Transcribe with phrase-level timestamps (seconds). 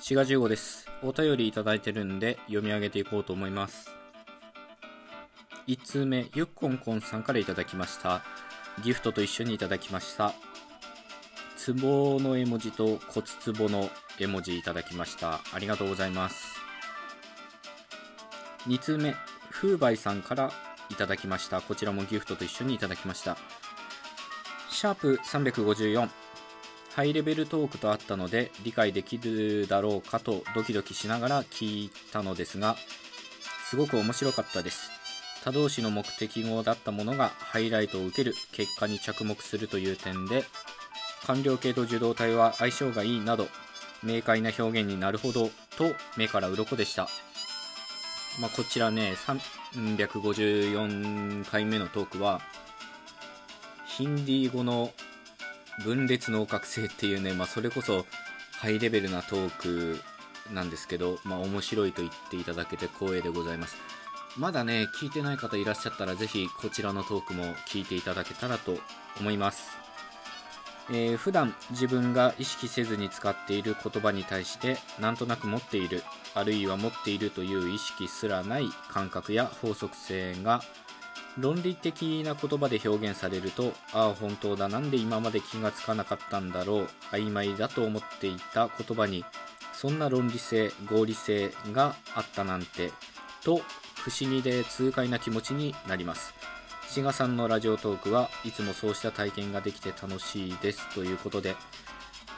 [0.00, 0.86] 4月15です。
[1.02, 3.90] お便りいただいてるんで読み上げていこうと思います。
[5.66, 8.22] 1通目、ゆっこんこんさんからいただきました。
[8.84, 10.34] ギフトと一緒にいただきました。
[11.66, 13.26] 壺の絵文字と骨
[13.58, 13.90] 壺の
[14.20, 15.40] 絵文字いただきました。
[15.52, 16.60] ありがとうございます。
[18.68, 19.16] 2通目、
[19.50, 20.52] 風梅さんから
[20.90, 21.60] いただきました。
[21.60, 23.36] こちらもギフトと一緒にいただきました。
[24.70, 26.08] シャープ354
[26.98, 32.74] ハイレベルトークとあったので理解できるだろうかとドキドキしながら聞いたのですが
[33.70, 34.90] すごく面白かったです。
[35.44, 40.42] 他動詞の目的語だったものがハイライトを受ける結果に着目するという点で
[41.24, 43.46] 官僚系と受動体は相性がいいなど
[44.02, 47.06] 明快な表現になるほどと目から鱗でした、
[48.40, 49.14] まあ、こちらね
[49.76, 52.40] 354回目のトークは
[53.86, 54.90] ヒンディー語の
[55.84, 58.06] 分裂の覚醒っていうね、まあ、それこそ
[58.52, 60.00] ハイレベルなトーク
[60.52, 63.76] なんですけど、まあ、面白いと言っていただけて光栄でございます。
[64.36, 68.78] まだね聞いてない方いらっしゃったらぜひこちらのトークも聞いていただけたらと
[69.18, 69.76] 思います、
[70.90, 80.60] えー普段自分が意識せずに使っている言葉に対してなんとなく持っているあるいは持っているという意識すらない感覚や法則性が
[81.38, 89.24] 論理的な言葉で表現されるとああ本当だなんで今まで気がつかなかったんだろう曖昧だと思っていた言葉に
[89.72, 92.90] そんな論理性合理性があったなんて
[93.44, 93.60] と
[93.94, 96.34] 不思議で痛快な気持ちになります。
[96.88, 101.54] 志賀さんのラジオトークはいつもそうした体験ができて楽しいですということで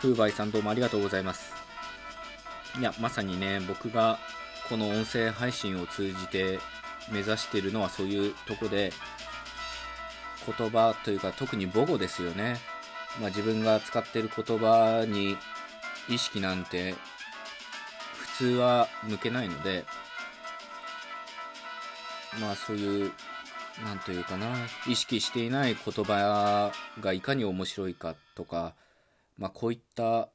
[0.00, 1.52] 風梅さんどうもありがとうございます。
[2.78, 4.18] いやまさにね僕が
[4.68, 6.58] この音声配信を通じて
[7.10, 8.92] 目指してるのはそういうとこで
[10.46, 12.56] 言葉というか特に母語ですよね、
[13.20, 15.36] まあ、自分が使ってる言葉に
[16.08, 16.94] 意識なんて
[18.16, 19.84] 普通は向けないので
[22.40, 23.12] まあそういう
[23.84, 24.46] なんというかな
[24.88, 28.74] 意識していない言葉がいかに面白いかとか、
[29.36, 30.28] まあ、こういった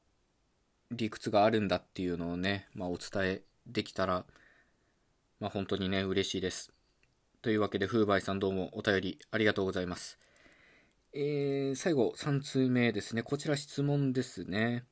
[0.91, 4.25] 理屈があるんだっていうのをね、まあ、お伝えできたら
[5.43, 6.71] まあ、本当にね、嬉しいです。
[7.41, 10.17] というわけで、風梅さんどうもお便りありがとうございます。
[11.11, 13.23] えー、最後、3通目ですね。
[13.23, 14.85] こちら質問ですね。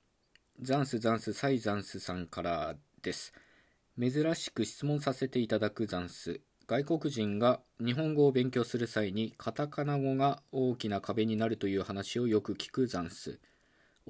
[0.62, 3.32] ザンスザンスサイザンスさんからです。
[3.98, 6.42] 珍しく質問させていただくザンス。
[6.68, 13.40] 外国人が日本語を勉強する際にカタカナ語が大きな壁になるという話をよく聞くザンス。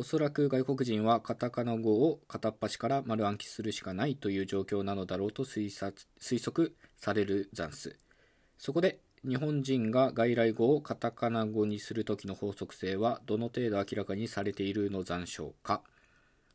[0.02, 7.96] おそらく外国人はカタカナ語を片っ端から丸暗記するしかないという状況なのだろうと推察推測されるザンス
[8.58, 15.84] そこで日本人が外来語をカタカナ語にする時の法則性はどの程度明らかにされているの残暑か。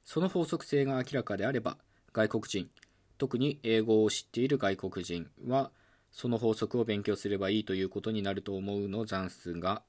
[0.05, 1.79] その法則性が明らかであれば
[2.13, 2.69] 外国人
[3.17, 5.71] 特に英語を知っている外国人は
[6.11, 9.83] その法則を勉強すればいいということになると思うのザンスが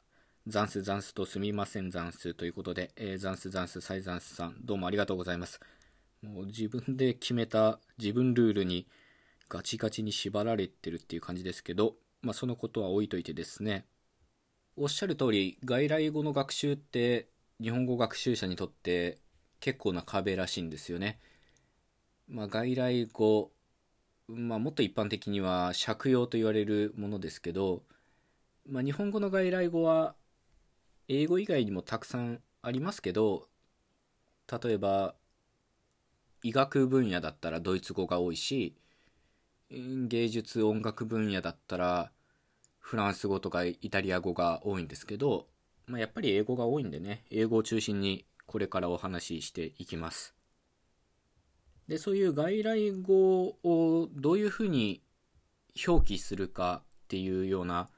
[0.49, 5.59] ザンスザンスとすみませんザンスということで、えーザンスザンスサイザンスさんどうもありがとうございます。
[6.21, 8.87] もう自分で決めた自分ルールに
[9.49, 13.87] ガチガチに縛られてるっていう感じですけど、まあ、そのことは置いといてですね。
[14.77, 17.27] おっしゃる通り外来語の学習って
[17.61, 19.17] 日本語学習者にとって
[19.59, 21.19] 結構な壁らしいんですよね、
[22.29, 23.51] まあ、外来語、
[24.29, 27.83] まあ、もっと一般的には借用と言われるものですけど、
[28.69, 30.15] まあ、日本語の外来語は
[31.07, 33.47] 英語以外にもたくさんありますけど
[34.61, 35.15] 例えば
[36.43, 38.75] 医学分野だったらドイツ語が多いし
[39.69, 42.11] 芸術音楽分野だったら
[42.79, 45.47] フランス語とかイタリア語が多いんですけど、
[45.87, 50.33] まあ、やっぱり英語が多いんでね英語を中心にこれからお話ししていきます。
[51.89, 55.01] でそういう外来語をどういうふうに
[55.85, 57.89] 表記するかっていうような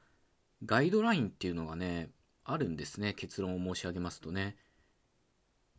[0.66, 2.10] ガイドラインっていうのがね
[2.52, 4.56] あるんですね結論を申し上げますとね。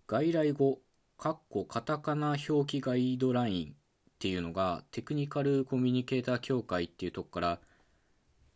[0.07, 0.81] 外来語
[1.19, 3.73] かっこカタカナ表記ガイドラインっ
[4.19, 7.59] ていうのがテクニカルコミュニケーター協会っていうとこから、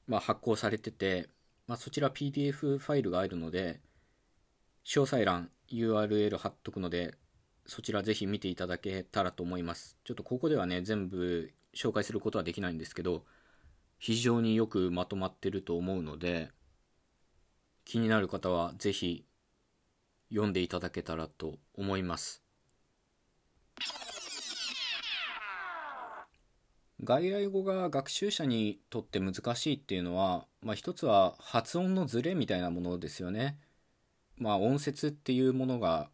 [0.06, 1.28] まあ、発行されてて、
[1.66, 3.80] まあ、そちら PDF ファイルがあるので
[4.84, 7.14] 詳細欄 URL 貼っとくので
[7.66, 9.96] そちらぜひ見ていただけたらと思います。
[10.04, 13.24] ちょっとここではね全部紹介することはできないんですけど
[13.98, 16.50] 非常によくまとまってると思うので
[17.84, 19.24] 気になる方はぜひ
[20.30, 22.44] 読んでいただけたらと思います
[27.04, 33.58] 外来語が学習者にとって難しいっていうのは、まあ、一つは発音のズレみたいなものですよね。
[34.38, 36.08] まあ、音節っていうものが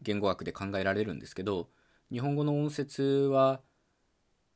[0.00, 1.68] 言語学で考えられるんですけど
[2.10, 3.60] 日本語の音節は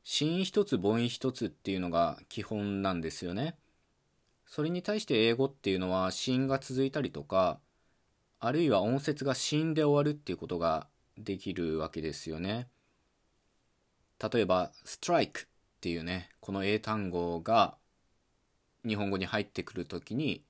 [0.04, 3.56] 子音一つ母音一つっていうのが基本なんですよね。
[4.54, 7.58] それに対して英語っていうのは子音が続いたりとか
[8.38, 12.68] あるいは音節が子音で終わるっていうことができるわけですよね。
[14.18, 15.48] 例えば「strike」っ
[15.80, 17.78] ていうねこの英単語が
[18.86, 20.44] 日本語に入ってくるときに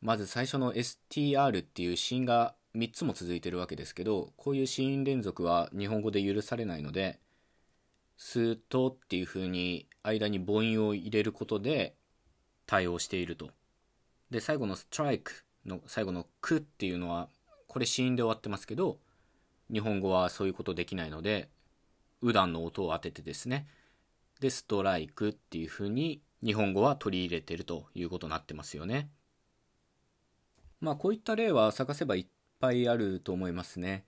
[0.00, 7.18] まず最初の STR っていう子音が3つも続いてるわけですけどこういう子音連続は日本語で許されないので
[8.16, 11.96] 「スート」っていうふうに間に母音を入れることで
[12.66, 13.50] 対応していると。
[14.30, 17.28] で最後の「ストライク」の最後の「く」っていうのは
[17.68, 18.98] これ子音で終わってますけど
[19.72, 21.48] 日本語はそういうことできないので
[22.20, 23.68] うだんの音を当ててですね
[24.40, 29.08] でストライクっていうふうに日本語は取り入れてるということになってますよね。
[30.80, 32.26] まあこういった例は探せばいっ
[32.60, 34.04] ぱいあると思いますね。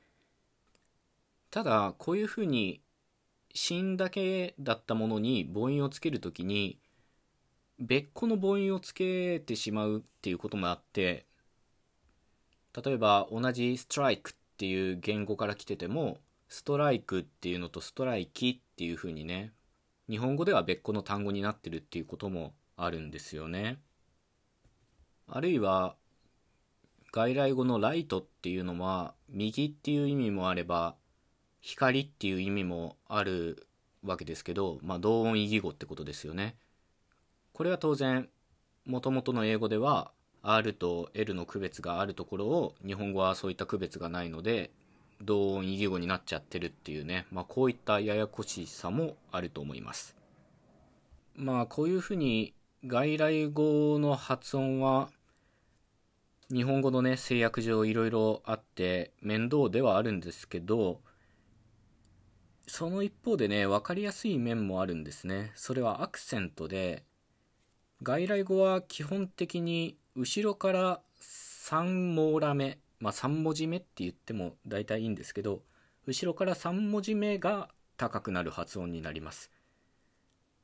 [1.50, 2.82] ただこういうふうに
[3.54, 6.78] 芯だけだったものに母音をつけるときに
[7.78, 11.26] 別個の母音をつけてしまうっていうこともあって
[12.84, 16.18] 例えば同じストライクっていう言語から来てても
[16.48, 19.52] ストライクっていうのとストライキっていうふうにね
[20.08, 23.78] 日本語では別個の単語になってるっていうこともあるんですよね。
[25.28, 25.96] あるいは
[27.12, 30.94] 外来語のライトっていうのは右っていう意味もあれば
[31.60, 33.66] 光っていう意味もある
[34.04, 36.56] わけですけど、まあ、同音異義語ってことですよね。
[37.56, 38.28] これは当然
[38.84, 40.12] もともとの英語では
[40.42, 44.70] R と L の区別があるところを日本語はそういった区別がないので
[45.22, 50.14] 同音異義語になっちゃってるっていうね、まあ、こういったややこしさもあると思います。
[51.34, 52.52] まあこういうふうに
[52.84, 55.08] 外来語の発音は
[56.52, 61.00] 日本語のね制約上いろいろあって面倒ではあるんですけど
[62.66, 65.52] その一方でね分かりやすい面もあるんですね。
[65.54, 67.02] それはアクセントで
[68.02, 75.62] 外来語は基本的に後ろから3網羅目まあ、3文字目って言っても大体いいんですけど
[76.06, 79.50] 後ろから3文字目が高くなる発音になります。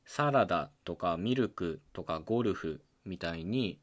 [0.05, 3.79] サラダとかミルクとかゴルフみたいに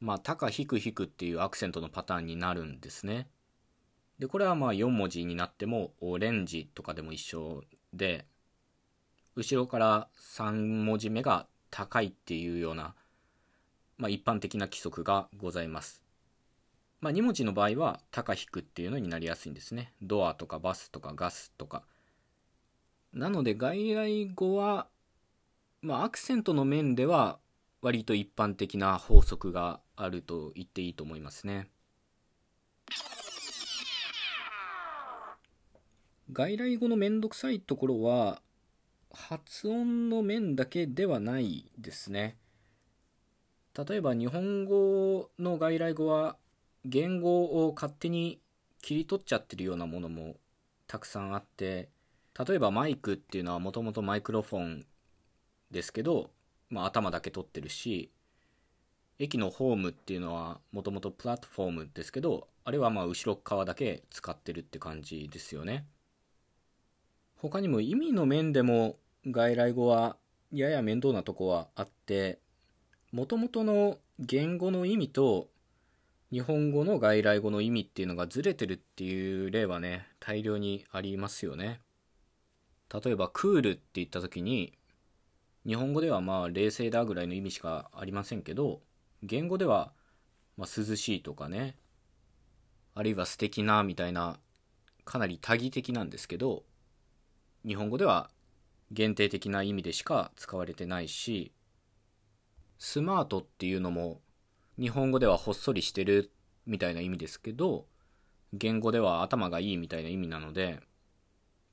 [0.00, 3.28] まあ高低低っていうアクセントのパターンになるんですね。
[4.18, 8.26] でこれはまあ4文字になってもオレンジとかでも一緒で
[9.34, 12.94] 後ろから3文字目が高いっていうような、
[13.98, 16.06] まあ、一般的な規則がございます
[17.00, 19.92] まあ、2文字の場合は高低っていうのになりやすいんですね。
[20.02, 21.84] ドアとかバスとかガスとか。
[23.12, 24.88] なので外来語は、
[25.82, 27.38] まあ、アクセントの面では
[27.82, 31.68] 割と一般的な法則があると言っていいと思いますね。
[36.32, 38.42] 外来語のめんどくさいところは
[39.16, 42.36] 発音の面だけではないですね。
[43.76, 46.36] 例えば日本語の外来語は
[46.84, 48.40] 言語を勝手に
[48.80, 50.36] 切り取っちゃってるようなものも
[50.86, 51.88] たくさんあって
[52.38, 54.86] 例えばマイクっていうのはもともとマイクロフォン
[55.70, 56.30] ですけど、
[56.70, 58.10] まあ、頭だけ取ってるし
[59.18, 65.86] 駅のホームっていうのはもともとプラットフォームですけどあれはまあ後ろ側だけ使ってるって感じですよね
[67.36, 68.96] 他にも意味の面でも
[69.28, 70.16] 外来語は
[70.52, 72.38] やや面倒なとこはあって
[73.12, 75.48] もともとの言語の意味と
[76.30, 81.80] 日本語の外来語の意味っていうのがずれてるっていう例はね大量にありますよね。
[82.92, 84.72] 例えばクールって言った時に
[85.66, 88.80] 日本語ではまあ冷静だぐらいの意味しかありませんけど
[89.24, 89.92] 言語では
[90.56, 91.76] ま涼しいとかね
[92.94, 94.38] あるいは素敵なみたいな
[95.04, 96.62] かなり多義的なんですけど
[97.66, 98.30] 日本語では
[98.92, 101.52] 限定的な意味でしか使われてないし
[102.78, 104.20] スマートっていうのも
[104.78, 106.30] 日本語ではほっそりしてる
[106.66, 107.86] みたいな意味ですけど
[108.52, 110.80] 言語では頭がいいみたいな意味なので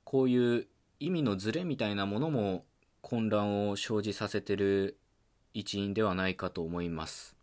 [0.04, 0.66] こういう
[1.00, 2.64] 意味のズレみたいなものも
[3.00, 4.98] 混乱を生じさせてる
[5.52, 7.36] 一因ではないかと思います。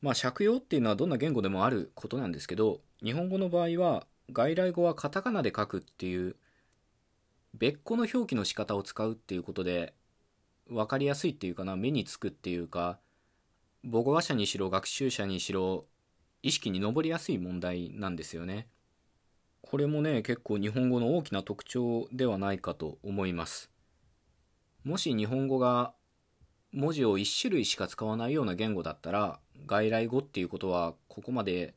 [0.00, 6.36] まあ借用っていうのはどんな言語でもあることなんですけど日本語の場合は外来語はカタカナで書くっていう
[7.56, 9.94] 別個の表記の仕方を使うっていうことで
[10.68, 12.98] 分かりやすいっていうかな目につくっていうか
[13.84, 15.84] 母語話者にしろ学習者にしろ
[16.42, 18.66] 意識に上りやすい問題なんですよね。
[19.62, 23.70] これもね結構日本語の大きな特徴ではないかと思います。
[24.82, 25.94] もし日本語が
[26.72, 31.74] 文字を1種類しか使わないような言語だったら外来語っていうことはここまで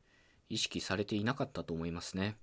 [0.50, 2.36] 意識されていなかったと思いますね。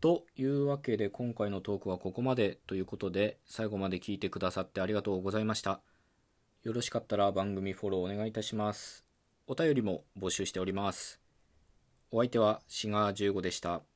[0.00, 5.82] というわけで今回のトークはここまでということで最後まで聞いてくださってありがとうございました。
[6.62, 9.04] よろしかったら番組フォローお願いいたします。
[9.46, 11.20] お便りも募集しております。
[12.10, 13.89] お相手はシガー15でした。